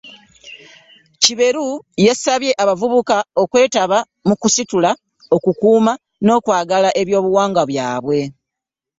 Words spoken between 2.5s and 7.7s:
abavubuka okwetaba mu kusitula, okukuuma n'okwagala ebyobuwangwa